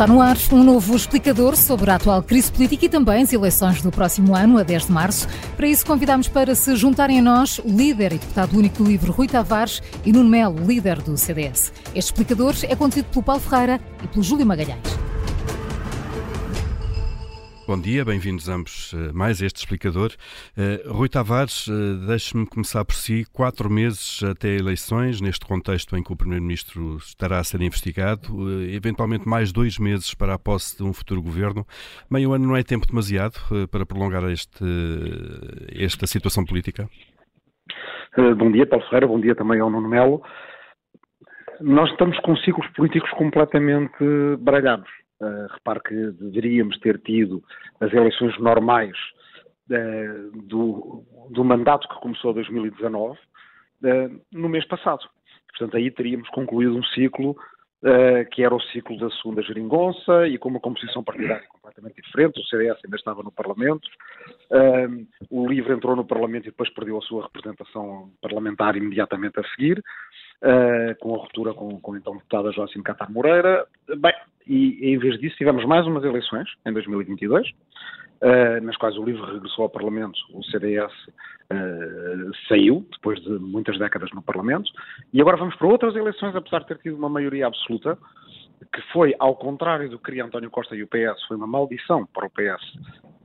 Está 0.00 0.10
no 0.10 0.22
ar 0.22 0.34
um 0.50 0.64
novo 0.64 0.96
explicador 0.96 1.54
sobre 1.54 1.90
a 1.90 1.96
atual 1.96 2.22
crise 2.22 2.50
política 2.50 2.86
e 2.86 2.88
também 2.88 3.22
as 3.22 3.34
eleições 3.34 3.82
do 3.82 3.90
próximo 3.90 4.34
ano, 4.34 4.56
a 4.56 4.62
10 4.62 4.86
de 4.86 4.92
março. 4.92 5.28
Para 5.58 5.66
isso, 5.66 5.84
convidamos 5.84 6.26
para 6.26 6.54
se 6.54 6.74
juntarem 6.74 7.18
a 7.18 7.22
nós 7.22 7.58
o 7.58 7.68
líder 7.68 8.14
e 8.14 8.18
deputado 8.18 8.56
único 8.56 8.82
do 8.82 8.88
livro 8.88 9.12
Rui 9.12 9.28
Tavares 9.28 9.82
e 10.02 10.10
Nuno 10.10 10.30
Melo, 10.30 10.66
líder 10.66 11.02
do 11.02 11.18
CDS. 11.18 11.70
Este 11.94 12.12
explicador 12.12 12.54
é 12.62 12.74
conduzido 12.74 13.08
pelo 13.10 13.22
Paulo 13.22 13.42
Ferreira 13.42 13.78
e 14.02 14.08
pelo 14.08 14.22
Júlio 14.22 14.46
Magalhães. 14.46 14.99
Bom 17.70 17.80
dia, 17.80 18.04
bem-vindos 18.04 18.48
ambos 18.48 18.92
a 18.92 19.12
mais 19.12 19.40
este 19.40 19.58
explicador. 19.58 20.10
Uh, 20.58 20.92
Rui 20.92 21.08
Tavares, 21.08 21.68
uh, 21.68 22.04
deixe-me 22.04 22.44
começar 22.44 22.84
por 22.84 22.96
si. 22.96 23.24
Quatro 23.32 23.70
meses 23.70 24.24
até 24.24 24.56
eleições, 24.56 25.20
neste 25.20 25.46
contexto 25.46 25.96
em 25.96 26.02
que 26.02 26.12
o 26.12 26.16
Primeiro-Ministro 26.16 26.96
estará 26.96 27.38
a 27.38 27.44
ser 27.44 27.62
investigado, 27.62 28.26
eventualmente 28.74 29.28
mais 29.28 29.52
dois 29.52 29.78
meses 29.78 30.12
para 30.14 30.34
a 30.34 30.38
posse 30.38 30.78
de 30.78 30.82
um 30.82 30.92
futuro 30.92 31.22
governo. 31.22 31.64
Meio 32.10 32.32
ano 32.32 32.48
não 32.48 32.56
é 32.56 32.64
tempo 32.64 32.88
demasiado 32.88 33.38
para 33.70 33.86
prolongar 33.86 34.24
este, 34.24 34.64
esta 35.72 36.08
situação 36.08 36.44
política? 36.44 36.88
bom 38.36 38.50
dia, 38.50 38.66
Paulo 38.66 38.84
Ferreira, 38.86 39.06
bom 39.06 39.20
dia 39.20 39.36
também 39.36 39.60
ao 39.60 39.70
Nuno 39.70 39.88
Melo. 39.88 40.20
Nós 41.60 41.88
estamos 41.92 42.18
com 42.18 42.34
ciclos 42.38 42.66
políticos 42.74 43.08
completamente 43.12 43.94
baralhados 44.40 44.90
Uh, 45.20 45.46
repare 45.52 45.80
que 45.80 45.94
deveríamos 46.12 46.78
ter 46.78 46.98
tido 47.00 47.44
as 47.78 47.92
eleições 47.92 48.38
normais 48.38 48.96
uh, 49.70 50.42
do, 50.44 51.04
do, 51.28 51.44
mandato 51.44 51.86
que 51.88 52.00
começou 52.00 52.30
em 52.30 52.34
2019 52.36 53.18
uh, 53.18 54.20
no 54.32 54.48
mês 54.48 54.66
passado. 54.66 55.06
Portanto, 55.50 55.76
aí 55.76 55.90
teríamos 55.90 56.28
concluído 56.30 56.74
um 56.74 56.84
ciclo 56.84 57.36
que 58.32 58.44
era 58.44 58.54
o 58.54 58.60
ciclo 58.60 58.98
da 58.98 59.08
segunda 59.08 59.40
geringonça 59.40 60.28
e 60.28 60.36
com 60.36 60.50
uma 60.50 60.60
composição 60.60 61.02
partidária 61.02 61.48
completamente 61.48 62.02
diferente. 62.02 62.38
O 62.38 62.44
CDS 62.44 62.78
ainda 62.84 62.96
estava 62.96 63.22
no 63.22 63.32
Parlamento, 63.32 63.88
o 65.30 65.48
LIVRE 65.48 65.72
entrou 65.72 65.96
no 65.96 66.04
Parlamento 66.04 66.42
e 66.42 66.50
depois 66.50 66.68
perdeu 66.74 66.98
a 66.98 67.00
sua 67.00 67.22
representação 67.22 68.10
parlamentar 68.20 68.76
imediatamente 68.76 69.40
a 69.40 69.44
seguir. 69.54 69.82
Uh, 70.42 70.96
com 71.00 71.14
a 71.14 71.18
ruptura 71.18 71.52
com, 71.52 71.78
com 71.80 71.96
então 71.96 72.14
deputada 72.14 72.50
Joacim 72.50 72.82
Catar 72.82 73.10
Moreira. 73.10 73.66
Bem, 73.98 74.14
e 74.46 74.92
em 74.92 74.98
vez 74.98 75.18
disso 75.18 75.36
tivemos 75.36 75.64
mais 75.64 75.86
umas 75.86 76.04
eleições 76.04 76.48
em 76.66 76.72
2022, 76.72 77.48
uh, 77.48 77.54
eh, 78.20 78.60
nas 78.60 78.76
quais 78.76 78.96
o 78.96 79.04
LIVRE 79.04 79.32
regressou 79.32 79.64
ao 79.64 79.70
Parlamento, 79.70 80.18
o 80.32 80.42
CDS 80.44 80.92
uh, 80.92 81.16
eh, 81.50 82.30
saiu, 82.48 82.86
depois 82.92 83.20
de 83.20 83.30
muitas 83.30 83.78
décadas 83.78 84.10
no 84.12 84.22
Parlamento, 84.22 84.70
e 85.12 85.20
agora 85.20 85.36
vamos 85.36 85.54
para 85.56 85.66
outras 85.66 85.94
eleições, 85.94 86.34
apesar 86.34 86.60
de 86.60 86.66
ter 86.66 86.78
tido 86.78 86.96
uma 86.96 87.08
maioria 87.08 87.46
absoluta, 87.46 87.98
que 88.72 88.82
foi, 88.92 89.14
ao 89.18 89.34
contrário 89.36 89.88
do 89.88 89.98
que 89.98 90.04
queria 90.04 90.24
António 90.24 90.50
Costa 90.50 90.76
e 90.76 90.82
o 90.82 90.86
PS, 90.86 91.22
foi 91.26 91.36
uma 91.36 91.46
maldição 91.46 92.06
para 92.06 92.26
o 92.26 92.30
PS, 92.30 92.62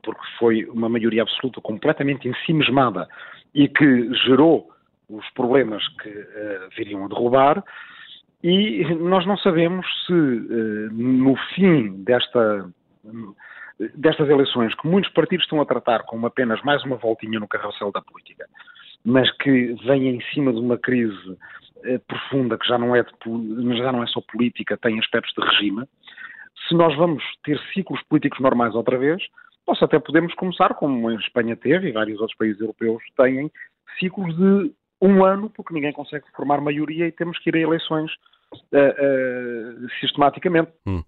porque 0.01 0.23
foi 0.39 0.65
uma 0.65 0.87
maioria 0.87 1.23
absoluta 1.23 1.59
completamente 1.61 2.27
ensimismada 2.27 3.07
e 3.53 3.67
que 3.67 4.13
gerou 4.25 4.71
os 5.09 5.27
problemas 5.31 5.85
que 5.99 6.09
uh, 6.09 6.69
viriam 6.75 7.05
a 7.05 7.07
derrubar, 7.07 7.63
e 8.47 8.93
nós 8.93 9.25
não 9.25 9.35
sabemos 9.37 9.87
se 10.05 10.13
uh, 10.13 10.93
no 10.93 11.35
fim 11.55 12.03
desta, 12.03 12.69
destas 13.95 14.29
eleições, 14.29 14.75
que 14.75 14.87
muitos 14.87 15.11
partidos 15.13 15.45
estão 15.45 15.59
a 15.59 15.65
tratar 15.65 16.03
como 16.03 16.27
apenas 16.27 16.61
mais 16.61 16.83
uma 16.83 16.95
voltinha 16.95 17.39
no 17.39 17.47
carrossel 17.47 17.91
da 17.91 18.03
política, 18.03 18.45
mas 19.03 19.31
que 19.37 19.73
vem 19.85 20.09
em 20.09 20.21
cima 20.31 20.53
de 20.53 20.59
uma 20.59 20.77
crise 20.77 21.31
uh, 21.31 21.99
profunda 22.07 22.55
que 22.55 22.67
já 22.67 22.77
não, 22.77 22.95
é 22.95 23.01
de, 23.01 23.77
já 23.79 23.91
não 23.91 24.03
é 24.03 24.07
só 24.07 24.21
política, 24.21 24.77
tem 24.77 24.99
aspectos 24.99 25.33
de 25.33 25.43
regime, 25.43 25.83
se 26.67 26.75
nós 26.75 26.95
vamos 26.95 27.23
ter 27.43 27.59
ciclos 27.73 27.99
políticos 28.03 28.39
normais 28.39 28.75
outra 28.75 28.99
vez, 28.99 29.23
nós 29.67 29.81
até 29.81 29.97
podemos 29.97 30.35
começar, 30.35 30.75
como 30.75 31.09
a 31.09 31.15
Espanha 31.15 31.55
teve 31.55 31.89
e 31.89 31.93
vários 31.93 32.19
outros 32.19 32.37
países 32.37 32.61
europeus 32.61 33.01
têm, 33.17 33.51
ciclos 33.99 34.37
de 34.37 34.71
um 35.01 35.25
ano, 35.25 35.49
porque 35.49 35.73
ninguém 35.73 35.91
consegue 35.91 36.25
formar 36.35 36.61
maioria 36.61 37.07
e 37.07 37.11
temos 37.11 37.39
que 37.39 37.49
ir 37.49 37.55
a 37.55 37.59
eleições 37.59 38.11
uh, 38.53 39.89
sistematicamente. 39.99 40.71
Hum. 40.85 41.03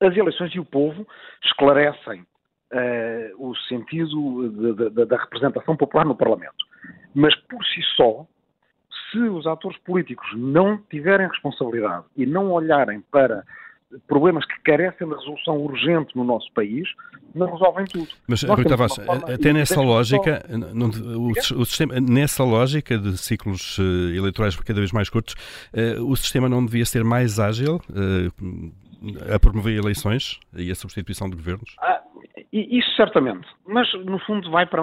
As 0.00 0.16
eleições 0.16 0.54
e 0.54 0.60
o 0.60 0.64
povo 0.64 1.06
esclarecem 1.44 2.20
uh, 2.20 3.48
o 3.48 3.56
sentido 3.68 4.48
de, 4.50 4.90
de, 4.90 5.04
da 5.06 5.16
representação 5.16 5.76
popular 5.76 6.04
no 6.04 6.16
Parlamento. 6.16 6.66
Mas 7.14 7.34
por 7.34 7.64
si 7.64 7.82
só, 7.96 8.26
se 9.10 9.18
os 9.18 9.46
atores 9.46 9.78
políticos 9.78 10.26
não 10.36 10.78
tiverem 10.90 11.28
responsabilidade 11.28 12.04
e 12.16 12.26
não 12.26 12.50
olharem 12.50 13.00
para 13.10 13.44
problemas 14.06 14.44
que 14.44 14.60
carecem 14.62 15.08
de 15.08 15.14
resolução 15.14 15.58
urgente 15.58 16.16
no 16.16 16.24
nosso 16.24 16.52
país, 16.52 16.88
não 17.34 17.50
resolvem 17.52 17.84
tudo. 17.86 18.08
Mas, 18.26 18.42
Rui 18.42 18.64
Tavares, 18.64 18.98
até 18.98 19.52
nessa 19.52 19.80
lógica, 19.80 20.44
não, 20.48 20.88
o, 20.88 21.30
o, 21.30 21.64
sistema, 21.64 22.00
nessa 22.00 22.42
lógica 22.44 22.98
de 22.98 23.16
ciclos 23.16 23.78
uh, 23.78 23.82
eleitorais 24.14 24.56
cada 24.56 24.80
vez 24.80 24.92
mais 24.92 25.08
curtos, 25.08 25.34
uh, 25.72 26.02
o 26.04 26.16
sistema 26.16 26.48
não 26.48 26.64
devia 26.64 26.84
ser 26.84 27.04
mais 27.04 27.38
ágil 27.38 27.76
uh, 27.76 29.34
a 29.34 29.38
promover 29.38 29.76
eleições 29.76 30.40
e 30.56 30.70
a 30.70 30.74
substituição 30.74 31.28
de 31.28 31.36
governos? 31.36 31.76
Ah, 31.80 32.02
isso 32.52 32.96
certamente, 32.96 33.46
mas 33.66 33.92
no 34.04 34.18
fundo 34.20 34.50
vai 34.50 34.66
para, 34.66 34.82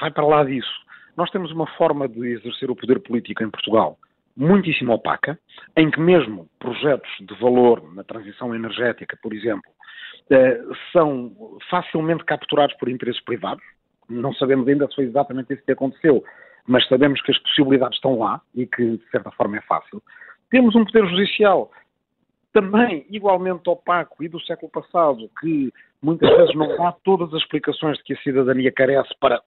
vai 0.00 0.10
para 0.10 0.26
lá 0.26 0.44
disso. 0.44 0.84
Nós 1.16 1.30
temos 1.30 1.52
uma 1.52 1.66
forma 1.76 2.08
de 2.08 2.26
exercer 2.34 2.70
o 2.70 2.76
poder 2.76 2.98
político 2.98 3.42
em 3.42 3.50
Portugal 3.50 3.96
muitíssimo 4.36 4.92
opaca, 4.92 5.38
em 5.76 5.90
que 5.90 6.00
mesmo 6.00 6.48
projetos 6.58 7.10
de 7.20 7.34
valor 7.40 7.94
na 7.94 8.02
transição 8.02 8.54
energética, 8.54 9.16
por 9.22 9.32
exemplo, 9.32 9.70
eh, 10.30 10.60
são 10.92 11.32
facilmente 11.70 12.24
capturados 12.24 12.74
por 12.76 12.88
interesses 12.88 13.22
privados. 13.22 13.64
Não 14.08 14.32
sabemos 14.34 14.66
ainda 14.66 14.88
se 14.88 14.96
foi 14.96 15.04
exatamente 15.04 15.52
isso 15.52 15.64
que 15.64 15.72
aconteceu, 15.72 16.24
mas 16.66 16.86
sabemos 16.88 17.20
que 17.22 17.30
as 17.30 17.38
possibilidades 17.38 17.96
estão 17.96 18.18
lá 18.18 18.40
e 18.54 18.66
que, 18.66 18.96
de 18.96 19.10
certa 19.10 19.30
forma, 19.32 19.58
é 19.58 19.60
fácil. 19.62 20.02
Temos 20.50 20.74
um 20.74 20.84
poder 20.84 21.06
judicial 21.08 21.70
também 22.52 23.04
igualmente 23.10 23.68
opaco 23.68 24.22
e 24.22 24.28
do 24.28 24.40
século 24.40 24.70
passado, 24.70 25.28
que 25.40 25.72
muitas 26.00 26.30
vezes 26.36 26.54
não 26.54 26.76
dá 26.76 26.92
todas 27.04 27.32
as 27.34 27.42
explicações 27.42 27.98
de 27.98 28.04
que 28.04 28.14
a 28.14 28.22
cidadania 28.22 28.70
carece 28.72 29.12
para 29.20 29.42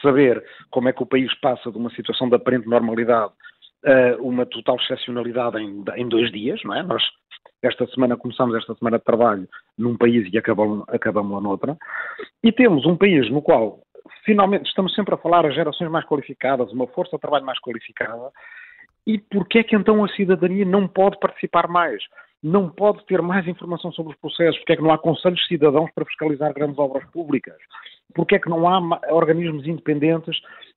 saber 0.00 0.42
como 0.70 0.88
é 0.88 0.92
que 0.92 1.02
o 1.02 1.06
país 1.06 1.32
passa 1.40 1.70
de 1.70 1.76
uma 1.76 1.90
situação 1.90 2.28
de 2.28 2.36
aparente 2.36 2.68
normalidade 2.68 3.32
uma 4.20 4.44
total 4.46 4.76
excepcionalidade 4.76 5.58
em, 5.58 5.84
em, 5.96 6.08
dois 6.08 6.30
dias, 6.32 6.60
não 6.64 6.74
é? 6.74 6.82
Nós 6.82 7.02
esta 7.62 7.86
semana 7.88 8.16
começamos 8.16 8.54
esta 8.54 8.74
semana 8.74 8.98
de 8.98 9.04
trabalho 9.04 9.48
num 9.78 9.96
país 9.96 10.28
e 10.32 10.38
acabamos, 10.38 10.84
acabamos 10.88 11.32
lá 11.32 11.40
noutra, 11.40 11.76
e 12.42 12.52
temos 12.52 12.84
um 12.86 12.96
país 12.96 13.30
no 13.30 13.42
qual 13.42 13.80
finalmente 14.24 14.66
estamos 14.66 14.94
sempre 14.94 15.14
a 15.14 15.18
falar 15.18 15.46
as 15.46 15.54
gerações 15.54 15.90
mais 15.90 16.04
qualificadas, 16.04 16.72
uma 16.72 16.86
força 16.88 17.16
de 17.16 17.20
trabalho 17.20 17.44
mais 17.44 17.58
qualificada, 17.60 18.30
e 19.06 19.18
porquê 19.18 19.60
é 19.60 19.62
que 19.62 19.76
então 19.76 20.04
a 20.04 20.08
cidadania 20.08 20.64
não 20.64 20.88
pode 20.88 21.18
participar 21.18 21.68
mais? 21.68 22.02
Não 22.42 22.68
pode 22.68 23.04
ter 23.06 23.22
mais 23.22 23.46
informação 23.46 23.90
sobre 23.92 24.12
os 24.12 24.18
processos? 24.18 24.58
Porquê 24.58 24.74
é 24.74 24.76
que 24.76 24.82
não 24.82 24.92
há 24.92 24.98
conselhos 24.98 25.44
cidadãos 25.46 25.90
para 25.94 26.04
fiscalizar 26.04 26.52
grandes 26.52 26.78
obras 26.78 27.04
públicas? 27.10 27.56
Porquê 28.14 28.36
é 28.36 28.38
que 28.38 28.48
não 28.48 28.68
há 28.68 29.00
organismos 29.12 29.66
independentes 29.66 30.36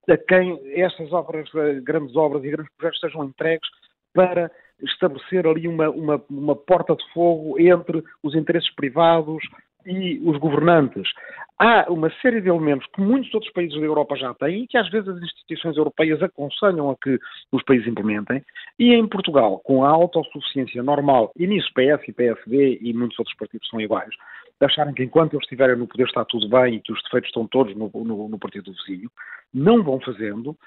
a 0.09 0.18
quem 0.18 0.59
estas 0.81 1.12
obras, 1.12 1.50
eh, 1.56 1.80
grandes 1.81 2.16
obras 2.16 2.44
e 2.44 2.50
grandes 2.50 2.74
projetos 2.75 3.00
sejam 3.00 3.25
entregues 3.25 3.70
para 4.14 4.52
estabelecer 4.81 5.46
ali 5.46 5.68
uma, 5.68 5.90
uma, 5.90 6.24
uma 6.30 6.56
porta 6.56 6.96
de 6.96 7.03
fogo 7.14 7.59
entre 7.59 8.03
os 8.24 8.34
interesses 8.36 8.74
privados 8.75 9.44
e 9.86 10.20
os 10.24 10.38
governantes. 10.38 11.09
Há 11.58 11.92
uma 11.92 12.09
série 12.22 12.40
de 12.40 12.47
elementos 12.47 12.88
que 12.94 13.02
muitos 13.02 13.34
outros 13.34 13.52
países 13.52 13.78
da 13.78 13.86
Europa 13.86 14.16
já 14.16 14.34
têm 14.34 14.64
e 14.64 14.67
que 14.67 14.78
às 14.78 14.90
vezes 14.90 15.09
as 15.09 15.22
instituições 15.22 15.76
europeias 15.76 16.22
aconselham 16.23 16.90
a 16.90 16.96
que 16.96 17.20
os 17.52 17.62
países 17.64 17.88
implementem. 17.88 18.41
E 18.78 18.94
em 18.94 19.05
Portugal, 19.08 19.59
com 19.59 19.84
a 19.84 19.90
autossuficiência 19.90 20.82
normal, 20.82 21.34
e 21.38 21.46
nisso 21.46 21.70
PS 21.73 22.08
e 22.08 22.14
PSD 22.14 22.79
e 22.82 22.94
muitos 22.94 23.20
outros 23.20 23.35
partidos 23.35 23.67
são 23.67 23.82
iguais, 23.82 24.14
acharem 24.62 24.94
que 24.94 25.03
enquanto 25.03 25.34
eles 25.34 25.44
estiverem 25.44 25.76
no 25.76 25.88
poder 25.88 26.05
está 26.05 26.23
tudo 26.26 26.47
bem 26.50 26.76
e 26.76 26.82
que 26.82 26.91
os 26.91 27.02
defeitos 27.03 27.29
estão 27.29 27.47
todos 27.47 27.76
no, 27.76 27.90
no, 27.94 28.29
no 28.29 28.40
partido 28.40 28.66
do 28.66 28.73
vizinho, 28.73 29.09
não 29.53 29.84
vão 29.84 29.99
fazendo, 29.99 30.51
uh, 30.51 30.57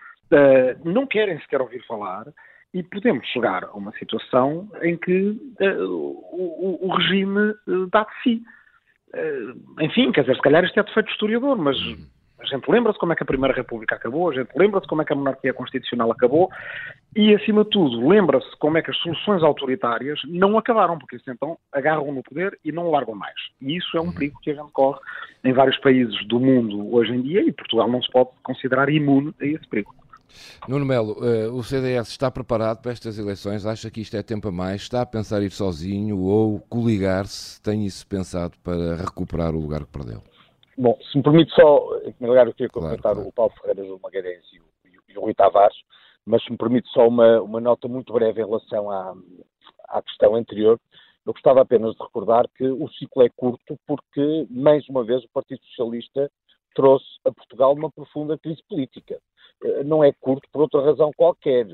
não 0.85 1.07
querem 1.07 1.39
sequer 1.41 1.61
ouvir 1.61 1.85
falar, 1.87 2.27
e 2.75 2.83
podemos 2.83 3.27
chegar 3.29 3.65
a 3.65 3.73
uma 3.73 3.93
situação 3.93 4.69
em 4.83 4.97
que 4.97 5.31
uh, 5.61 5.85
o, 5.85 6.79
o, 6.83 6.95
regime 6.95 7.55
uh, 7.67 7.87
dá 7.91 8.05
de 8.05 8.23
si. 8.23 8.43
enfim, 9.81 10.11
quer 10.11 10.23
dizer, 10.23 10.37
se 10.37 10.43
calhar 10.43 10.65
isto 10.65 10.81
é 10.81 10.83
defeito 10.83 11.11
historiador, 11.11 11.57
mas 11.59 11.79
uhum. 11.79 12.07
A 12.43 12.47
gente 12.47 12.69
lembra-se 12.69 12.99
como 12.99 13.13
é 13.13 13.17
que 13.17 13.23
a 13.23 13.27
Primeira 13.27 13.55
República 13.55 13.95
acabou, 13.95 14.31
a 14.31 14.35
gente 14.35 14.51
lembra-se 14.57 14.87
como 14.87 15.03
é 15.03 15.05
que 15.05 15.13
a 15.13 15.17
monarquia 15.17 15.55
constitucional 15.55 16.11
acabou 16.11 16.51
e, 17.15 17.35
acima 17.35 17.63
de 17.63 17.71
tudo, 17.71 18.09
lembra-se 18.09 18.57
como 18.59 18.79
é 18.79 18.83
que 18.83 18.91
as 18.91 18.97
soluções 18.99 19.43
autoritárias 19.43 20.21
não 20.27 20.59
acabaram, 20.59 20.99
porque 20.99 21.17
isso 21.17 21.31
então 21.31 21.57
agarram 21.73 22.11
no 22.13 22.23
poder 22.23 22.59
e 22.65 22.73
não 22.73 22.91
largam 22.91 23.15
mais. 23.15 23.35
E 23.61 23.77
isso 23.77 23.97
é 23.97 24.01
um 24.01 24.11
perigo 24.11 24.39
que 24.43 24.51
a 24.51 24.55
gente 24.55 24.73
corre 24.73 24.99
em 25.45 25.53
vários 25.53 25.79
países 25.79 26.27
do 26.27 26.41
mundo 26.41 26.95
hoje 26.95 27.13
em 27.13 27.23
dia 27.23 27.43
e 27.43 27.53
Portugal 27.53 27.89
não 27.89 28.03
se 28.03 28.11
pode 28.11 28.31
considerar 28.43 28.89
imune 28.89 29.35
a 29.41 29.47
esse 29.47 29.67
perigo. 29.69 29.95
Nuno 30.67 30.87
Melo, 30.87 31.13
uh, 31.21 31.53
o 31.55 31.63
CDS 31.63 32.09
está 32.09 32.31
preparado 32.31 32.81
para 32.81 32.93
estas 32.93 33.19
eleições? 33.19 33.67
Acha 33.67 33.91
que 33.91 34.01
isto 34.01 34.17
é 34.17 34.23
tempo 34.23 34.49
a 34.49 34.53
mais? 34.53 34.83
Está 34.83 35.03
a 35.03 35.07
pensar 35.07 35.43
ir 35.43 35.51
sozinho 35.51 36.19
ou 36.19 36.61
coligar-se? 36.61 37.61
Tem 37.61 37.85
isso 37.85 38.07
pensado 38.07 38.55
para 38.63 38.97
recuperar 38.97 39.55
o 39.55 39.61
lugar 39.61 39.81
que 39.81 39.93
perdeu? 39.93 40.23
Bom, 40.83 40.99
se 41.01 41.17
me 41.17 41.23
permite 41.23 41.55
só, 41.55 41.97
em 41.99 42.11
primeiro 42.11 42.33
lugar, 42.33 42.47
eu 42.49 42.55
queria 42.55 42.69
comentar 42.69 42.99
claro, 42.99 43.17
claro. 43.19 43.29
o 43.29 43.33
Paulo 43.33 43.53
Ferreira, 43.61 43.85
João 43.85 44.01
Magalhães 44.03 44.45
e 44.53 44.59
o, 44.59 44.65
e 45.11 45.17
o 45.17 45.21
Rui 45.21 45.33
Tavares, 45.33 45.77
mas 46.27 46.43
se 46.43 46.51
me 46.51 46.59
permite 46.59 46.89
só 46.89 47.07
uma, 47.07 47.41
uma 47.41 47.61
nota 47.61 47.87
muito 47.87 48.13
breve 48.13 48.43
em 48.43 48.45
relação 48.45 48.91
à, 48.91 49.15
à 49.91 50.03
questão 50.03 50.35
anterior. 50.35 50.81
Eu 51.25 51.33
gostava 51.35 51.61
apenas 51.61 51.95
de 51.95 52.03
recordar 52.03 52.49
que 52.57 52.67
o 52.67 52.89
ciclo 52.95 53.23
é 53.23 53.29
curto 53.29 53.79
porque, 53.87 54.45
mais 54.51 54.89
uma 54.89 55.05
vez, 55.05 55.23
o 55.23 55.29
Partido 55.29 55.65
Socialista 55.67 56.29
trouxe 56.75 57.07
a 57.25 57.31
Portugal 57.31 57.75
uma 57.75 57.89
profunda 57.89 58.37
crise 58.37 58.61
política. 58.69 59.21
Eh, 59.63 59.85
não 59.85 60.03
é 60.03 60.13
curto 60.13 60.49
por 60.51 60.63
outra 60.63 60.85
razão 60.85 61.13
qualquer. 61.17 61.69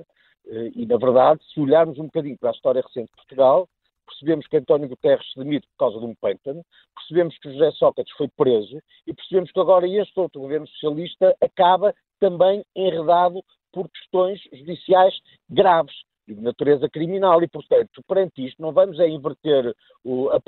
Eh, 0.49 0.71
e, 0.75 0.85
na 0.85 0.99
verdade, 0.99 1.41
se 1.51 1.59
olharmos 1.59 1.99
um 1.99 2.05
bocadinho 2.05 2.37
para 2.37 2.51
a 2.51 2.53
história 2.53 2.83
recente 2.83 3.09
de 3.09 3.17
Portugal, 3.17 3.67
percebemos 4.09 4.47
que 4.47 4.57
António 4.57 4.89
Guterres 4.89 5.31
se 5.33 5.39
demite 5.39 5.67
por 5.69 5.77
causa 5.79 6.01
de 6.01 6.07
um 6.07 6.15
pântano, 6.15 6.65
percebemos 6.97 7.39
que 7.39 7.53
José 7.53 7.71
Sócrates 7.73 8.13
foi 8.17 8.29
preso 8.29 8.81
e 9.07 9.15
percebemos 9.15 9.53
que 9.53 9.61
agora 9.61 9.87
este 9.87 10.19
outro 10.19 10.41
governo 10.41 10.67
socialista 10.69 11.37
acaba 11.41 11.95
também 12.19 12.65
enredado 12.75 13.43
por 13.73 13.89
questões 13.91 14.41
judiciais 14.53 15.15
graves 15.49 15.95
de 16.27 16.35
natureza 16.41 16.89
criminal 16.89 17.43
e, 17.43 17.49
portanto, 17.49 18.03
perante 18.07 18.47
isto 18.47 18.61
não 18.61 18.73
vamos 18.73 18.99
a 19.01 19.07
inverter 19.07 19.75
a 20.33 20.41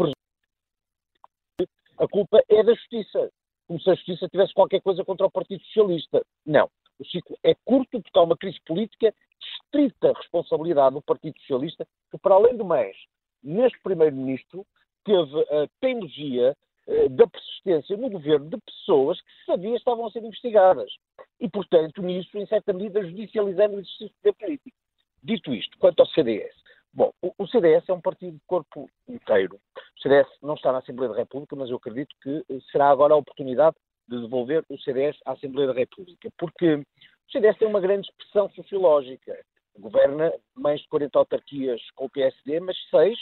a 2.01 2.09
culpa 2.09 2.43
é 2.49 2.63
da 2.63 2.73
justiça, 2.73 3.31
como 3.69 3.79
se 3.79 3.91
a 3.91 3.95
justiça 3.95 4.27
tivesse 4.29 4.55
qualquer 4.55 4.81
coisa 4.81 5.05
contra 5.05 5.27
o 5.27 5.31
Partido 5.31 5.63
Socialista. 5.65 6.25
Não. 6.47 6.67
O 6.99 7.05
ciclo 7.05 7.37
é 7.45 7.55
curto 7.63 8.01
porque 8.01 8.19
há 8.19 8.23
uma 8.23 8.37
crise 8.37 8.59
política 8.67 9.11
de 9.11 9.47
estrita 9.47 10.15
responsabilidade 10.17 10.95
do 10.95 11.03
Partido 11.03 11.39
Socialista, 11.41 11.87
que, 12.11 12.19
para 12.19 12.35
além 12.35 12.57
do 12.57 12.65
mais, 12.65 12.97
neste 13.43 13.79
Primeiro-Ministro, 13.83 14.67
teve 15.05 15.41
a 15.41 15.69
teimosia 15.81 16.57
eh, 16.87 17.09
da 17.09 17.27
persistência 17.27 17.97
no 17.97 18.11
governo 18.11 18.49
de 18.49 18.59
pessoas 18.59 19.21
que 19.21 19.47
sabia 19.47 19.77
estavam 19.77 20.07
a 20.07 20.11
ser 20.11 20.25
investigadas. 20.25 20.91
E, 21.39 21.49
portanto, 21.49 22.03
nisso, 22.03 22.37
em 22.37 22.47
certa 22.47 22.73
medida, 22.73 23.03
judicializando 23.03 23.77
o 23.77 23.81
exercício 23.81 24.15
de 24.23 24.33
político. 24.33 24.77
Dito 25.23 25.55
isto, 25.55 25.79
quanto 25.79 26.01
ao 26.01 26.07
CDS. 26.07 26.55
Bom, 26.93 27.13
o, 27.23 27.47
CDS 27.47 27.89
é 27.89 27.93
um 27.93 28.01
partido 28.01 28.33
de 28.33 28.43
corpo 28.47 28.91
inteiro. 29.09 29.61
O 29.97 30.01
CDS 30.03 30.27
não 30.43 30.55
está 30.55 30.73
na 30.73 30.79
Assembleia 30.79 31.13
da 31.13 31.19
República, 31.19 31.55
mas 31.55 31.71
eu 31.71 31.77
acredito 31.77 32.15
que 32.21 32.45
será 32.73 32.91
agora 32.91 33.15
a 33.15 33.19
oportunidade 33.19 33.77
de 34.09 34.21
devolver 34.21 34.65
o 34.69 34.77
CDS 34.79 35.17
à 35.25 35.33
Assembleia 35.33 35.69
da 35.69 35.79
República, 35.79 36.29
porque 36.37 36.75
o 36.75 36.85
CDS 37.31 37.57
tem 37.59 37.69
uma 37.69 37.81
grande 37.81 38.09
expressão 38.09 38.51
sociológica. 38.51 39.39
Governa 39.79 40.33
mais 40.55 40.81
de 40.81 40.89
40 40.89 41.19
autarquias 41.19 41.81
com 41.95 42.07
o 42.07 42.11
PSD, 42.11 42.61
mas 42.61 42.77
seis 42.91 43.19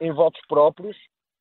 em 0.00 0.12
votos 0.12 0.40
próprios, 0.48 0.96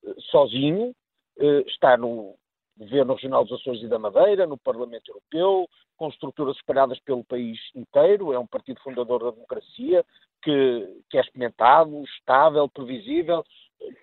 eh, 0.06 0.14
sozinho, 0.32 0.96
eh, 1.40 1.64
está 1.68 1.98
no 1.98 2.36
Governo 2.78 3.14
Regional 3.14 3.44
dos 3.44 3.60
Açores 3.60 3.82
e 3.82 3.88
da 3.88 4.00
Madeira, 4.00 4.48
no 4.48 4.58
Parlamento 4.58 5.10
Europeu, 5.10 5.68
com 5.98 6.10
estruturas 6.10 6.56
espalhadas 6.58 7.00
pelo 7.00 7.24
país 7.24 7.60
inteiro, 7.76 8.34
é 8.34 8.40
um 8.40 8.48
partido 8.48 8.80
fundador 8.82 9.24
da 9.24 9.32
democracia, 9.32 10.04
que, 10.42 11.02
que 11.10 11.18
é 11.18 11.22
experimentado, 11.22 12.04
estável, 12.18 12.68
previsível, 12.68 13.44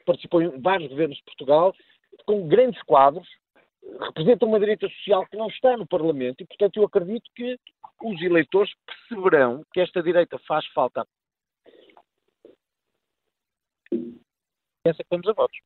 participou 0.07 0.43
em 0.43 0.61
vários 0.61 0.91
governos 0.91 1.17
de 1.17 1.25
Portugal, 1.25 1.75
com 2.27 2.47
grandes 2.47 2.81
quadros, 2.83 3.29
representa 3.99 4.47
uma 4.47 4.61
direita 4.61 4.89
social 4.89 5.27
que 5.27 5.37
não 5.37 5.49
está 5.49 5.77
no 5.77 5.87
Parlamento 5.87 6.43
e, 6.43 6.47
portanto, 6.47 6.77
eu 6.77 6.85
acredito 6.85 7.31
que 7.35 7.59
os 8.03 8.23
eleitores 8.23 8.73
perceberão 8.87 9.65
que 9.73 9.81
esta 9.81 10.03
direita 10.03 10.39
faz 10.47 10.67
falta. 10.69 11.07
Pensa 14.83 15.03
que 15.03 15.11
vamos 15.11 15.29
a 15.29 15.33
votos. 15.33 15.59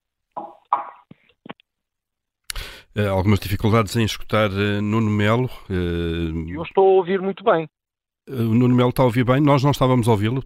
Uh, 2.97 3.11
algumas 3.11 3.41
dificuldades 3.41 3.97
em 3.97 4.05
escutar 4.05 4.51
uh, 4.51 4.81
Nuno 4.81 5.11
Melo. 5.11 5.51
Uh, 5.69 6.49
Eu 6.49 6.63
estou 6.63 6.87
a 6.87 6.93
ouvir 6.93 7.21
muito 7.21 7.43
bem. 7.43 7.69
O 8.27 8.55
Nuno 8.55 8.75
Melo 8.75 8.89
está 8.89 9.03
a 9.03 9.07
ouvir 9.07 9.23
bem, 9.23 9.39
nós 9.39 9.63
não 9.63 9.71
estávamos 9.71 10.09
a 10.09 10.13
ouvi-lo, 10.13 10.43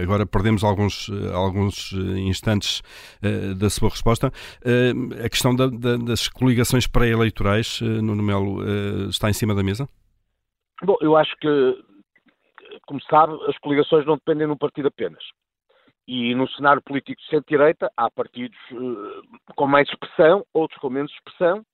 agora 0.00 0.24
perdemos 0.24 0.62
alguns, 0.62 1.10
alguns 1.34 1.92
instantes 1.92 2.82
da 3.56 3.68
sua 3.68 3.88
resposta. 3.88 4.28
a 5.24 5.28
questão 5.28 5.56
da, 5.56 5.66
da, 5.66 5.96
das 5.96 6.28
coligações 6.28 6.86
pré-eleitorais, 6.86 7.80
Nuno 7.80 8.22
Melo, 8.22 8.62
está 9.08 9.28
em 9.28 9.32
cima 9.32 9.56
da 9.56 9.62
mesa? 9.64 9.88
Bom, 10.84 10.96
eu 11.00 11.16
acho 11.16 11.34
que, 11.40 11.84
como 12.86 13.00
sabe, 13.02 13.34
as 13.48 13.58
coligações 13.58 14.06
não 14.06 14.14
dependem 14.14 14.46
de 14.46 14.52
um 14.52 14.56
partido 14.56 14.88
apenas. 14.88 15.24
E 16.06 16.34
no 16.34 16.48
cenário 16.50 16.82
político 16.82 17.20
de 17.20 17.28
centro-direita 17.28 17.90
há 17.96 18.08
partidos 18.10 18.58
uh, 18.70 19.22
com 19.56 19.66
mais 19.66 19.88
expressão, 19.88 20.44
outros 20.52 20.78
com 20.80 20.88
menos 20.90 21.10
expressão. 21.12 21.64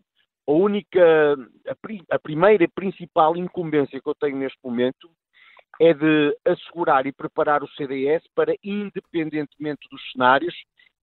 A 0.46 0.52
única, 0.52 1.36
a, 1.68 1.74
pri, 1.80 2.02
a 2.10 2.18
primeira 2.18 2.64
e 2.64 2.68
principal 2.68 3.36
incumbência 3.36 4.00
que 4.00 4.08
eu 4.08 4.14
tenho 4.14 4.36
neste 4.36 4.58
momento 4.62 5.10
é 5.80 5.94
de 5.94 6.36
assegurar 6.44 7.06
e 7.06 7.12
preparar 7.12 7.62
o 7.62 7.68
CDS 7.70 8.22
para, 8.34 8.54
independentemente 8.62 9.88
dos 9.90 10.00
cenários, 10.12 10.54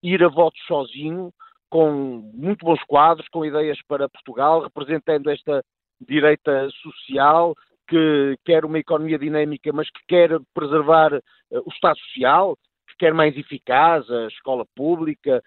ir 0.03 0.23
a 0.23 0.27
votos 0.27 0.61
sozinho, 0.67 1.33
com 1.69 1.91
muito 2.33 2.65
bons 2.65 2.83
quadros, 2.85 3.27
com 3.29 3.45
ideias 3.45 3.79
para 3.87 4.09
Portugal, 4.09 4.61
representando 4.61 5.29
esta 5.29 5.63
direita 5.99 6.69
social 6.81 7.55
que 7.87 8.37
quer 8.45 8.65
uma 8.65 8.79
economia 8.79 9.17
dinâmica, 9.17 9.71
mas 9.73 9.89
que 9.89 10.01
quer 10.07 10.39
preservar 10.53 11.13
uh, 11.13 11.21
o 11.65 11.69
Estado 11.69 11.97
Social, 11.99 12.57
quer 12.99 13.13
mais 13.13 13.35
eficaz, 13.35 14.07
a 14.11 14.27
escola 14.27 14.65
pública, 14.75 15.41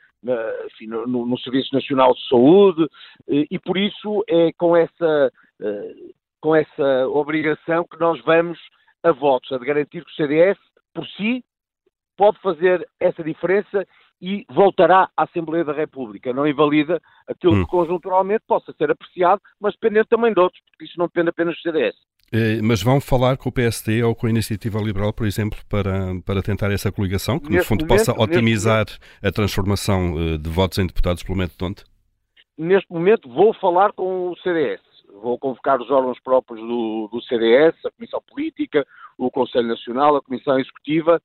enfim, 0.66 0.86
no, 0.86 1.06
no, 1.06 1.38
Serviço 1.38 1.74
Nacional 1.74 2.14
de 2.14 2.28
Saúde, 2.28 2.88
e 3.28 3.58
por 3.58 3.76
isso 3.76 4.24
é 4.28 4.52
com 4.52 4.76
essa, 4.76 5.32
eh, 5.60 5.94
com 6.40 6.54
essa 6.54 7.08
obrigação 7.08 7.84
que 7.84 7.98
nós 7.98 8.20
vamos 8.22 8.58
a 9.02 9.10
votos, 9.10 9.50
a 9.50 9.58
de 9.58 9.66
garantir 9.66 10.04
que 10.04 10.10
o 10.10 10.14
CDS, 10.14 10.58
por 10.94 11.06
si, 11.08 11.44
pode 12.16 12.38
fazer 12.40 12.88
essa 13.00 13.22
diferença 13.22 13.86
e 14.20 14.46
voltará 14.48 15.10
à 15.16 15.24
Assembleia 15.24 15.64
da 15.64 15.72
República. 15.72 16.32
Não 16.32 16.46
invalida 16.46 17.00
aquilo 17.26 17.54
hum. 17.54 17.64
que 17.64 17.70
conjunturalmente 17.70 18.44
possa 18.46 18.72
ser 18.75 18.90
apreciado, 18.90 19.40
mas 19.60 19.75
dependendo 19.75 20.06
também 20.06 20.32
de 20.32 20.38
outros, 20.38 20.62
porque 20.70 20.84
isso 20.84 20.98
não 20.98 21.06
depende 21.06 21.30
apenas 21.30 21.56
do 21.56 21.60
CDS. 21.60 21.96
Eh, 22.32 22.62
mas 22.62 22.83
vão 22.83 22.99
falar 22.99 23.37
com 23.37 23.50
o 23.50 23.52
PSD 23.52 24.02
ou 24.02 24.14
com 24.14 24.26
a 24.26 24.30
Iniciativa 24.30 24.78
Liberal, 24.80 25.12
por 25.12 25.26
exemplo, 25.26 25.59
para, 25.68 26.18
para 26.25 26.42
tentar 26.42 26.73
essa 26.73 26.90
coligação, 26.90 27.38
que 27.38 27.50
no 27.52 27.62
fundo 27.62 27.85
momento, 27.85 28.06
possa 28.06 28.18
otimizar 28.18 28.87
a 29.23 29.30
transformação 29.30 30.14
eh, 30.18 30.38
de 30.38 30.49
votos 30.49 30.78
em 30.78 30.87
deputados 30.87 31.23
pelo 31.23 31.37
método 31.37 31.59
Tonte? 31.59 31.85
Neste 32.56 32.90
momento 32.90 33.28
vou 33.28 33.52
falar 33.54 33.92
com 33.92 34.30
o 34.30 34.37
CDS. 34.38 34.80
Vou 35.23 35.38
convocar 35.38 35.80
os 35.80 35.90
órgãos 35.90 36.18
próprios 36.21 36.61
do, 36.61 37.09
do 37.12 37.21
CDS, 37.23 37.75
a 37.85 37.90
Comissão 37.90 38.23
Política, 38.26 38.87
o 39.18 39.30
Conselho 39.30 39.68
Nacional, 39.68 40.16
a 40.16 40.23
Comissão 40.23 40.59
Executiva, 40.59 41.21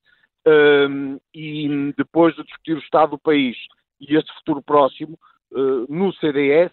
um, 0.45 0.51
ehm, 0.51 1.17
e 1.33 1.93
depois 1.97 2.35
de 2.35 2.43
discutir 2.43 2.73
o 2.73 2.79
Estado 2.79 3.11
do 3.11 3.19
país 3.19 3.55
e 3.99 4.15
este 4.15 4.31
futuro 4.35 4.61
próximo, 4.61 5.17
uh, 5.51 5.85
no 5.89 6.13
CDS, 6.13 6.71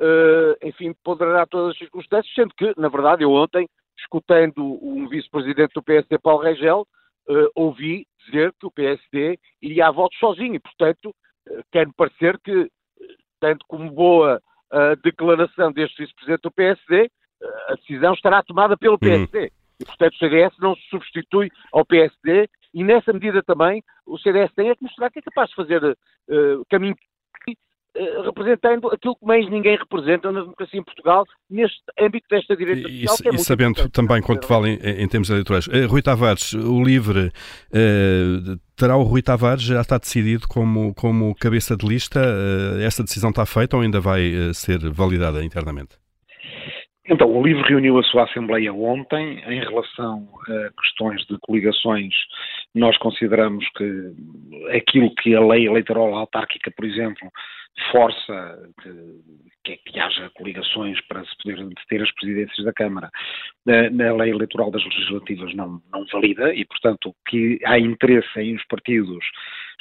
uh, 0.00 0.56
enfim, 0.66 0.94
ponderará 1.04 1.46
todas 1.46 1.72
as 1.72 1.78
circunstâncias, 1.78 2.34
sendo 2.34 2.54
que, 2.54 2.72
na 2.76 2.88
verdade, 2.88 3.22
eu 3.22 3.30
ontem, 3.30 3.68
escutando 3.98 4.78
um 4.82 5.08
vice-presidente 5.08 5.74
do 5.74 5.82
PSD, 5.82 6.18
Paulo 6.18 6.42
Regel, 6.42 6.86
uh, 7.28 7.50
ouvi 7.54 8.06
dizer 8.24 8.52
que 8.58 8.66
o 8.66 8.70
PSD 8.70 9.38
iria 9.62 9.88
a 9.88 9.90
votos 9.90 10.18
sozinho 10.18 10.54
e, 10.54 10.60
portanto, 10.60 11.14
uh, 11.48 11.62
quer-me 11.70 11.92
parecer 11.92 12.38
que, 12.40 12.70
tanto 13.40 13.64
como 13.68 13.90
boa 13.90 14.40
a 14.72 14.94
declaração 15.02 15.72
deste 15.72 16.02
vice-presidente 16.02 16.42
do 16.42 16.52
PSD, 16.52 17.10
a 17.68 17.74
decisão 17.74 18.14
estará 18.14 18.40
tomada 18.42 18.76
pelo 18.76 18.98
PSD. 18.98 19.40
Uhum. 19.40 19.48
E, 19.80 19.84
portanto, 19.84 20.12
o 20.12 20.18
CDS 20.18 20.54
não 20.60 20.76
se 20.76 20.82
substitui 20.90 21.50
ao 21.72 21.84
PSD 21.84 22.48
e, 22.72 22.84
nessa 22.84 23.12
medida 23.12 23.42
também, 23.42 23.82
o 24.06 24.18
CDS 24.18 24.52
tem 24.54 24.70
é 24.70 24.76
que 24.76 24.82
mostrar 24.82 25.10
que 25.10 25.18
é 25.18 25.22
capaz 25.22 25.50
de 25.50 25.56
fazer 25.56 25.82
uh, 25.82 26.64
caminho 26.68 26.94
eh, 26.94 27.09
representando 28.24 28.88
aquilo 28.88 29.16
que 29.16 29.26
mais 29.26 29.48
ninguém 29.50 29.76
representa 29.76 30.30
na 30.30 30.40
democracia 30.40 30.80
em 30.80 30.84
Portugal, 30.84 31.24
neste 31.48 31.80
âmbito 31.98 32.26
desta 32.30 32.56
direita 32.56 32.88
social. 32.88 33.16
E, 33.24 33.28
é 33.28 33.34
e 33.34 33.38
sabendo 33.38 33.88
também 33.90 34.22
quanto 34.22 34.46
vale 34.46 34.70
em, 34.70 35.02
em, 35.02 35.08
termos 35.08 35.30
eleitorais. 35.30 35.66
Uh, 35.66 35.86
Rui 35.88 36.02
Tavares, 36.02 36.52
o 36.54 36.82
LIVRE, 36.82 37.28
uh, 37.28 38.56
terá 38.76 38.96
o 38.96 39.02
Rui 39.02 39.22
Tavares, 39.22 39.62
já 39.62 39.80
está 39.80 39.98
decidido 39.98 40.46
como, 40.48 40.94
como 40.94 41.34
cabeça 41.34 41.76
de 41.76 41.86
lista? 41.86 42.20
Essa 42.84 43.02
decisão 43.02 43.30
está 43.30 43.44
feita 43.44 43.76
ou 43.76 43.82
ainda 43.82 44.00
vai 44.00 44.32
ser 44.54 44.78
validada 44.90 45.44
internamente? 45.44 46.00
Então, 47.10 47.28
o 47.28 47.42
LIVRE 47.44 47.68
reuniu 47.68 47.98
a 47.98 48.04
sua 48.04 48.24
Assembleia 48.24 48.72
ontem. 48.72 49.42
Em 49.44 49.60
relação 49.60 50.28
a 50.48 50.80
questões 50.80 51.26
de 51.26 51.36
coligações, 51.40 52.14
nós 52.72 52.96
consideramos 52.98 53.68
que 53.76 54.12
aquilo 54.76 55.12
que 55.16 55.34
a 55.34 55.40
lei 55.40 55.66
eleitoral 55.66 56.14
autárquica, 56.14 56.70
por 56.70 56.84
exemplo, 56.84 57.28
força 57.90 58.72
que, 58.82 58.90
que, 59.64 59.76
que, 59.90 60.00
haja 60.00 60.30
coligações 60.34 61.00
para 61.06 61.24
se 61.24 61.30
poder 61.42 61.66
ter 61.88 62.02
as 62.02 62.12
presidências 62.14 62.64
da 62.64 62.72
Câmara. 62.72 63.10
Na, 63.64 63.90
na, 63.90 64.12
lei 64.14 64.30
eleitoral 64.30 64.70
das 64.70 64.84
legislativas 64.84 65.54
não, 65.54 65.80
não 65.92 66.04
valida 66.12 66.54
e, 66.54 66.64
portanto, 66.64 67.14
que 67.28 67.58
há 67.64 67.78
interesse 67.78 68.40
em 68.40 68.54
os 68.54 68.64
partidos 68.66 69.24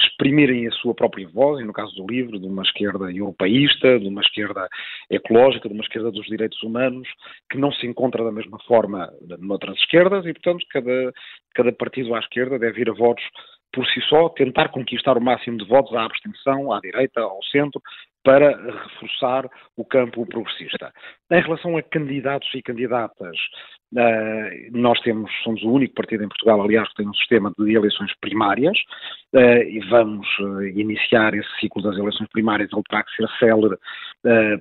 exprimirem 0.02 0.68
a 0.68 0.72
sua 0.72 0.96
própria 0.96 1.28
voz, 1.28 1.60
e 1.60 1.66
no 1.66 1.74
caso 1.74 1.94
do 1.96 2.08
livro, 2.08 2.40
de 2.40 2.48
uma 2.48 2.64
esquerda 2.64 3.12
europeísta, 3.12 4.00
de 4.00 4.08
uma 4.08 4.22
esquerda 4.22 4.68
ecológica, 5.10 5.68
de 5.68 5.74
uma 5.74 5.84
esquerda 5.84 6.12
dos 6.12 6.26
direitos 6.26 6.62
humanos, 6.64 7.08
que 7.52 7.58
não 7.58 7.72
se 7.72 7.86
encontra 7.86 8.24
da 8.24 8.32
mesma 8.32 8.60
forma 8.60 9.12
noutras 9.40 9.78
esquerdas 9.78 10.26
e, 10.26 10.34
portanto, 10.34 10.66
cada, 10.70 11.14
cada 11.54 11.72
partido 11.74 12.16
à 12.16 12.20
esquerda 12.20 12.58
deve 12.58 12.82
ir 12.82 12.90
a 12.90 12.94
votos 12.94 13.24
por 13.72 13.86
si 13.88 14.02
só, 14.02 14.30
tentar 14.30 14.70
conquistar 14.70 15.18
o 15.18 15.22
máximo 15.22 15.58
de 15.58 15.66
votos 15.66 15.96
à 15.96 16.06
abstenção, 16.06 16.72
à 16.72 16.80
direita, 16.80 17.22
ao 17.22 17.44
centro, 17.46 17.82
para 18.24 18.52
reforçar 18.52 19.50
o 19.78 19.86
campo 19.86 20.26
progressista. 20.26 20.92
Em 21.32 21.42
relação 21.42 21.78
a 21.78 21.84
candidatos 21.84 22.50
e 22.54 22.62
candidatas, 22.62 23.38
Uh, 23.92 24.70
nós 24.72 25.00
temos, 25.00 25.32
somos 25.44 25.64
o 25.64 25.72
único 25.72 25.96
partido 25.96 26.24
em 26.24 26.28
Portugal, 26.28 26.62
aliás, 26.62 26.88
que 26.90 26.96
tem 26.98 27.08
um 27.08 27.14
sistema 27.16 27.52
de 27.58 27.76
eleições 27.76 28.14
primárias 28.22 28.78
uh, 29.34 29.64
e 29.64 29.80
vamos 29.90 30.28
uh, 30.40 30.62
iniciar 30.62 31.34
esse 31.34 31.50
ciclo 31.60 31.82
das 31.82 31.98
eleições 31.98 32.30
primárias. 32.30 32.70
Ele 32.72 32.84
terá 32.88 33.04
que 33.04 33.16
ser 33.16 33.28
célere 33.40 33.76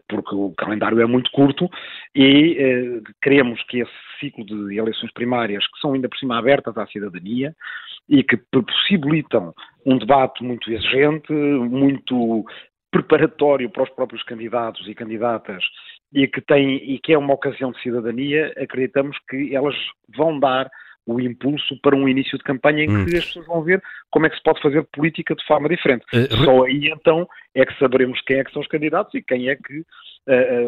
porque 0.09 0.35
o 0.37 0.55
calendário 0.57 1.01
é 1.01 1.07
muito 1.07 1.33
curto 1.33 1.69
e 2.15 3.03
queremos 3.21 3.61
que 3.65 3.81
esse 3.81 3.93
ciclo 4.21 4.47
de 4.47 4.79
eleições 4.79 5.13
primárias, 5.13 5.67
que 5.67 5.81
são 5.81 5.95
ainda 5.95 6.09
por 6.09 6.17
cima 6.17 6.39
abertas 6.39 6.79
à 6.79 6.87
cidadania 6.87 7.53
e 8.09 8.23
que 8.23 8.37
possibilitam 8.37 9.53
um 9.85 9.99
debate 9.99 10.43
muito 10.43 10.71
exigente, 10.73 11.33
muito 11.33 12.45
preparatório 12.91 13.71
para 13.71 13.83
os 13.83 13.91
próprios 13.91 14.23
candidatos 14.23 14.89
e 14.89 14.95
candidatas 14.95 15.63
e 16.13 16.27
que 16.27 16.41
tem 16.41 16.77
e 16.77 16.99
que 16.99 17.13
é 17.13 17.19
uma 17.19 17.35
ocasião 17.35 17.71
de 17.71 17.83
cidadania, 17.83 18.53
acreditamos 18.57 19.17
que 19.29 19.55
elas 19.55 19.77
vão 20.17 20.39
dar 20.41 20.71
o 21.07 21.21
impulso 21.21 21.79
para 21.81 21.97
um 21.97 22.07
início 22.07 22.37
de 22.37 22.45
campanha 22.45 22.85
em 22.85 22.87
que 22.87 23.15
hum. 23.15 23.19
as 23.19 23.25
pessoas 23.25 23.47
vão 23.47 23.63
ver 23.63 23.83
como 24.11 24.27
é 24.27 24.31
que 24.31 24.37
se 24.37 24.43
pode 24.43 24.61
fazer 24.61 24.87
política 24.93 25.35
de 25.35 25.45
forma 25.47 25.69
diferente. 25.69 26.05
Uh, 26.13 26.45
Só 26.45 26.65
aí 26.65 26.91
então 26.91 27.27
é 27.55 27.65
que 27.65 27.79
saberemos 27.79 28.21
quem 28.23 28.39
é 28.39 28.45
que 28.45 28.53
são 28.53 28.61
os 28.61 28.69
candidatos 28.69 29.15
e 29.15 29.23
quem 29.23 29.49
é 29.49 29.57
que 29.57 29.83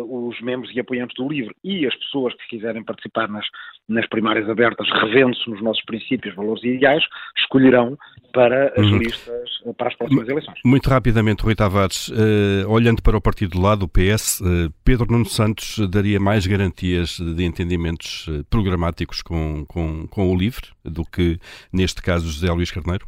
os 0.08 0.40
membros 0.40 0.74
e 0.74 0.80
apoiantes 0.80 1.14
do 1.16 1.28
livro 1.28 1.54
e 1.62 1.86
as 1.86 1.94
pessoas 1.96 2.34
que 2.34 2.56
quiserem 2.56 2.82
participar 2.82 3.28
nas, 3.28 3.44
nas 3.88 4.08
primárias 4.08 4.48
abertas, 4.48 4.88
revendo-se 5.02 5.48
nos 5.50 5.62
nossos 5.62 5.84
princípios, 5.84 6.34
valores 6.34 6.62
e 6.64 6.68
ideais, 6.68 7.04
escolherão 7.36 7.96
para 8.32 8.72
as 8.76 8.86
uhum. 8.86 8.98
listas, 8.98 9.50
para 9.76 9.88
as 9.88 9.96
próximas 9.96 10.28
eleições. 10.28 10.58
Muito 10.64 10.88
rapidamente, 10.88 11.42
Rui 11.42 11.54
Tavares, 11.54 12.08
uh, 12.08 12.68
olhando 12.68 13.02
para 13.02 13.16
o 13.16 13.20
partido 13.20 13.50
do 13.52 13.60
lado, 13.60 13.84
o 13.84 13.88
PS, 13.88 14.40
Pedro 14.84 15.06
Nuno 15.10 15.26
Santos 15.26 15.78
daria 15.90 16.18
mais 16.18 16.46
garantias 16.46 17.18
de 17.18 17.44
entendimentos 17.44 18.28
programáticos 18.48 19.22
com, 19.22 19.64
com, 19.66 20.06
com 20.06 20.30
o 20.30 20.36
LIVRE 20.36 20.68
do 20.84 21.04
que, 21.04 21.38
neste 21.72 22.02
caso, 22.02 22.26
José 22.26 22.50
Luís 22.52 22.70
Carneiro? 22.70 23.06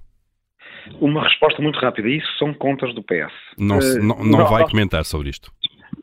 Uma 1.00 1.22
resposta 1.22 1.62
muito 1.62 1.78
rápida. 1.78 2.08
Isso 2.08 2.26
são 2.38 2.52
contas 2.54 2.94
do 2.94 3.02
PS. 3.02 3.32
Não, 3.58 3.78
uh, 3.78 3.98
não, 4.02 4.18
não, 4.18 4.38
não 4.38 4.46
vai 4.46 4.64
comentar 4.68 5.04
sobre 5.04 5.30
isto. 5.30 5.52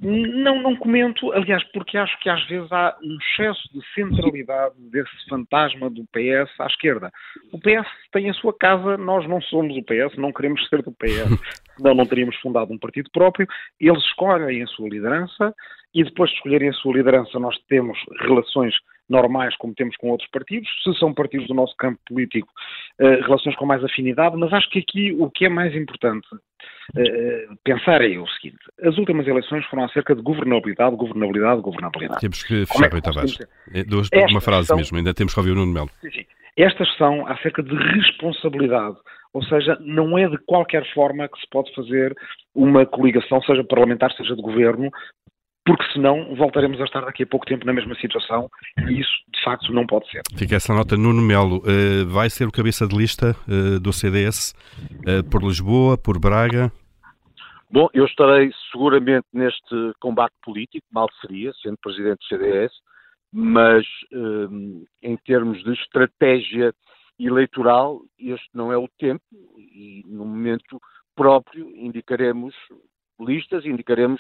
Não, 0.01 0.62
não 0.62 0.75
comento, 0.75 1.31
aliás, 1.34 1.63
porque 1.74 1.98
acho 1.98 2.17
que 2.19 2.29
às 2.29 2.46
vezes 2.48 2.72
há 2.72 2.96
um 3.03 3.17
excesso 3.17 3.62
de 3.74 3.81
centralidade 3.93 4.75
desse 4.77 5.29
fantasma 5.29 5.89
do 5.89 6.05
PS 6.05 6.50
à 6.60 6.67
esquerda. 6.67 7.12
O 7.51 7.60
PS 7.60 7.88
tem 8.12 8.29
a 8.29 8.34
sua 8.34 8.53
casa, 8.58 8.98
nós 8.98 9.27
não 9.27 9.41
somos 9.41 9.75
o 9.75 9.84
PS, 9.84 10.15
não 10.17 10.31
queremos 10.31 10.65
ser 10.69 10.81
do 10.84 10.91
PS, 10.91 11.27
senão 11.75 11.93
não 11.93 12.05
teríamos 12.05 12.36
fundado 12.38 12.72
um 12.72 12.77
partido 12.77 13.10
próprio. 13.12 13.48
Eles 13.79 14.03
escolhem 14.03 14.63
a 14.63 14.67
sua 14.67 14.88
liderança 14.88 15.53
e 15.93 16.03
depois 16.03 16.29
de 16.29 16.36
escolherem 16.38 16.69
a 16.69 16.74
sua 16.74 16.93
liderança 16.93 17.39
nós 17.39 17.58
temos 17.67 17.98
relações 18.22 18.74
normais 19.10 19.55
como 19.58 19.74
temos 19.74 19.98
com 19.98 20.10
outros 20.10 20.29
partidos, 20.29 20.69
se 20.84 20.93
são 21.00 21.13
partidos 21.13 21.48
do 21.48 21.53
nosso 21.53 21.75
campo 21.77 22.00
político, 22.08 22.48
uh, 23.01 23.25
relações 23.25 23.55
com 23.55 23.65
mais 23.65 23.84
afinidade, 23.84 24.38
mas 24.38 24.53
acho 24.53 24.69
que 24.69 24.79
aqui 24.79 25.12
o 25.19 25.29
que 25.29 25.46
é 25.46 25.50
mais 25.50 25.75
importante 25.75 26.27
uh, 26.34 27.58
pensar 27.63 28.01
é 28.01 28.17
o 28.19 28.27
seguinte, 28.27 28.60
as 28.84 28.98
últimas 28.98 29.27
eleições 29.27 29.65
foram 29.65 29.86
acerca 29.86 30.15
de 30.15 30.22
governabilidade, 30.22 30.96
governabilidade, 30.96 31.62
governabilidade. 31.62 32.22
Temos 32.22 32.43
que 32.43 32.65
fechar, 32.67 32.86
é 32.86 32.89
Rui 32.89 33.01
Tavares. 33.01 33.38
uma 34.29 34.41
frase 34.41 34.67
são... 34.67 34.77
mesmo, 34.77 34.98
ainda 34.98 35.13
temos 35.13 35.34
que 35.34 35.39
ouvir 35.39 35.51
o 35.51 35.55
Nuno 35.55 35.74
Melo. 35.74 35.89
Sim, 36.01 36.12
sim. 36.12 36.25
Estas 36.55 36.93
são 36.98 37.25
acerca 37.25 37.63
de 37.63 37.74
responsabilidade, 37.74 38.98
ou 39.34 39.41
seja, 39.43 39.77
não 39.79 40.17
é 40.17 40.27
de 40.27 40.38
qualquer 40.39 40.86
forma 40.93 41.27
que 41.27 41.39
se 41.39 41.48
pode 41.50 41.74
fazer 41.74 42.13
uma 42.53 42.86
coligação, 42.86 43.41
seja 43.43 43.63
parlamentar, 43.63 44.12
seja 44.13 44.36
de 44.36 44.41
governo, 44.41 44.91
porque 45.69 45.85
senão 45.93 46.33
voltaremos 46.33 46.81
a 46.81 46.83
estar 46.83 47.01
daqui 47.01 47.21
a 47.21 47.27
pouco 47.27 47.45
tempo 47.45 47.63
na 47.63 47.71
mesma 47.71 47.93
situação 47.93 48.49
e 48.88 49.01
isso 49.01 49.11
de 49.31 49.43
facto 49.43 49.71
não 49.71 49.85
pode 49.85 50.09
ser. 50.09 50.23
Fica 50.35 50.55
essa 50.55 50.73
nota. 50.73 50.97
Nuno 50.97 51.21
Melo, 51.21 51.57
uh, 51.57 52.07
vai 52.07 52.27
ser 52.27 52.47
o 52.47 52.51
cabeça 52.51 52.88
de 52.88 52.97
lista 52.97 53.35
uh, 53.47 53.79
do 53.79 53.93
CDS 53.93 54.55
uh, 55.05 55.09
eh, 55.09 55.21
por 55.29 55.43
Lisboa, 55.43 55.95
por 55.95 56.19
Braga? 56.19 56.71
Bom, 57.69 57.88
eu 57.93 58.05
estarei 58.05 58.49
seguramente 58.71 59.27
neste 59.31 59.93
combate 59.99 60.33
político, 60.41 60.88
mal 60.91 61.07
seria, 61.21 61.51
sendo 61.61 61.77
presidente 61.77 62.17
do 62.17 62.25
CDS, 62.25 62.71
mas 63.31 63.85
em 65.03 65.17
termos 65.17 65.63
de 65.63 65.73
estratégia 65.73 66.73
eleitoral, 67.19 68.01
este 68.17 68.49
não 68.55 68.73
é 68.73 68.77
o 68.77 68.89
tempo 68.97 69.21
e 69.55 70.03
no 70.07 70.25
momento 70.25 70.81
próprio 71.15 71.69
indicaremos 71.75 72.55
listas, 73.19 73.63
indicaremos 73.65 74.19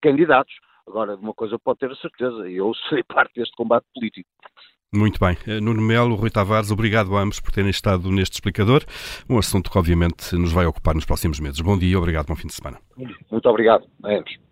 candidatos. 0.00 0.54
Agora, 0.88 1.16
uma 1.16 1.34
coisa 1.34 1.58
pode 1.58 1.80
ter 1.80 1.90
a 1.90 1.96
certeza, 1.96 2.48
eu 2.48 2.72
serei 2.88 3.04
parte 3.06 3.34
deste 3.34 3.54
combate 3.54 3.84
político. 3.94 4.28
Muito 4.90 5.20
bem. 5.20 5.36
Eh, 5.46 5.60
Nuno 5.60 5.82
Melo, 5.82 6.14
Rui 6.14 6.30
Tavares, 6.30 6.70
obrigado 6.70 7.14
a 7.14 7.20
ambos 7.20 7.40
por 7.40 7.52
terem 7.52 7.68
estado 7.68 8.10
neste 8.10 8.34
explicador. 8.34 8.84
Um 9.28 9.36
assunto 9.36 9.70
que, 9.70 9.76
obviamente, 9.76 10.34
nos 10.34 10.50
vai 10.50 10.64
ocupar 10.64 10.94
nos 10.94 11.04
próximos 11.04 11.38
meses. 11.40 11.60
Bom 11.60 11.78
dia, 11.78 11.98
obrigado, 11.98 12.26
bom 12.26 12.34
fim 12.34 12.46
de 12.46 12.54
semana. 12.54 12.78
Muito 13.30 13.46
obrigado 13.48 13.86
a 14.02 14.14
ambos. 14.14 14.47